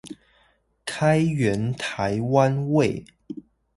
[0.87, 3.05] 開源台灣味